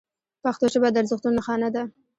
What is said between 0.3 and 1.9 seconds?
پښتو ژبه د ارزښتونو نښانه ده.